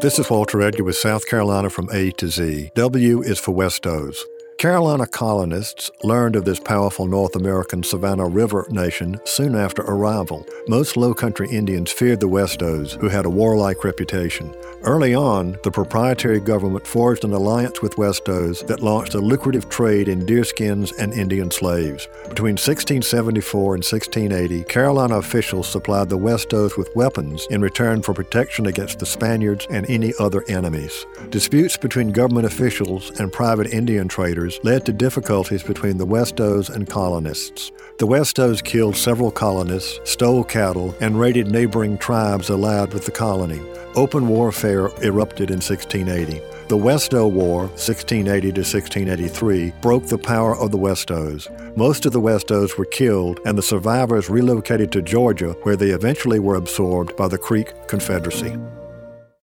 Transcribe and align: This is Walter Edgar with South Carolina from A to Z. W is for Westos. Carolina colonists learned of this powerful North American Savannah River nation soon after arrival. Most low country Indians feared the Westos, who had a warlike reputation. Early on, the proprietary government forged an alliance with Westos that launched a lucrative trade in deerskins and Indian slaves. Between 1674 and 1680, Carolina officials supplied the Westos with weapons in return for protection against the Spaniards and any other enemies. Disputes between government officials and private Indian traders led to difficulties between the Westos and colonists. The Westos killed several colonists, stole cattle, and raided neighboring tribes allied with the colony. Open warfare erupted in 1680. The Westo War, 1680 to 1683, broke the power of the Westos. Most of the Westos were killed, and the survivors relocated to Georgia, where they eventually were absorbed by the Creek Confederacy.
This 0.00 0.18
is 0.18 0.28
Walter 0.28 0.60
Edgar 0.60 0.82
with 0.82 0.96
South 0.96 1.24
Carolina 1.26 1.70
from 1.70 1.88
A 1.92 2.10
to 2.12 2.26
Z. 2.28 2.72
W 2.74 3.22
is 3.22 3.38
for 3.38 3.52
Westos. 3.52 4.26
Carolina 4.64 5.06
colonists 5.06 5.90
learned 6.04 6.36
of 6.36 6.46
this 6.46 6.58
powerful 6.58 7.06
North 7.06 7.36
American 7.36 7.82
Savannah 7.82 8.26
River 8.26 8.66
nation 8.70 9.20
soon 9.26 9.54
after 9.54 9.82
arrival. 9.82 10.46
Most 10.68 10.96
low 10.96 11.12
country 11.12 11.50
Indians 11.50 11.92
feared 11.92 12.20
the 12.20 12.28
Westos, 12.28 12.94
who 12.94 13.10
had 13.10 13.26
a 13.26 13.30
warlike 13.30 13.84
reputation. 13.84 14.54
Early 14.82 15.14
on, 15.14 15.58
the 15.64 15.70
proprietary 15.70 16.40
government 16.40 16.86
forged 16.86 17.24
an 17.24 17.34
alliance 17.34 17.82
with 17.82 17.98
Westos 17.98 18.62
that 18.62 18.80
launched 18.80 19.14
a 19.14 19.18
lucrative 19.18 19.68
trade 19.68 20.08
in 20.08 20.24
deerskins 20.24 20.92
and 20.98 21.12
Indian 21.12 21.50
slaves. 21.50 22.08
Between 22.30 22.54
1674 22.54 23.74
and 23.74 23.84
1680, 23.84 24.64
Carolina 24.64 25.16
officials 25.16 25.68
supplied 25.68 26.08
the 26.08 26.16
Westos 26.16 26.78
with 26.78 26.94
weapons 26.96 27.46
in 27.50 27.60
return 27.60 28.00
for 28.00 28.14
protection 28.14 28.66
against 28.66 28.98
the 28.98 29.06
Spaniards 29.06 29.66
and 29.68 29.84
any 29.90 30.14
other 30.18 30.42
enemies. 30.48 31.04
Disputes 31.28 31.76
between 31.76 32.12
government 32.12 32.46
officials 32.46 33.10
and 33.20 33.30
private 33.30 33.66
Indian 33.66 34.08
traders 34.08 34.53
led 34.62 34.86
to 34.86 34.92
difficulties 34.92 35.62
between 35.62 35.98
the 35.98 36.06
Westos 36.06 36.68
and 36.68 36.88
colonists. 36.88 37.72
The 37.98 38.06
Westos 38.06 38.62
killed 38.62 38.96
several 38.96 39.30
colonists, 39.30 39.98
stole 40.04 40.44
cattle, 40.44 40.94
and 41.00 41.18
raided 41.18 41.50
neighboring 41.50 41.98
tribes 41.98 42.50
allied 42.50 42.92
with 42.92 43.04
the 43.04 43.10
colony. 43.10 43.60
Open 43.94 44.28
warfare 44.28 44.90
erupted 45.02 45.50
in 45.50 45.60
1680. 45.60 46.40
The 46.68 46.76
Westo 46.76 47.30
War, 47.30 47.66
1680 47.66 48.40
to 48.40 48.60
1683, 48.60 49.72
broke 49.82 50.06
the 50.06 50.18
power 50.18 50.56
of 50.56 50.70
the 50.70 50.78
Westos. 50.78 51.48
Most 51.76 52.06
of 52.06 52.12
the 52.12 52.20
Westos 52.20 52.78
were 52.78 52.84
killed, 52.86 53.40
and 53.44 53.56
the 53.56 53.62
survivors 53.62 54.30
relocated 54.30 54.90
to 54.92 55.02
Georgia, 55.02 55.52
where 55.62 55.76
they 55.76 55.90
eventually 55.90 56.38
were 56.38 56.54
absorbed 56.54 57.14
by 57.16 57.28
the 57.28 57.38
Creek 57.38 57.72
Confederacy. 57.86 58.56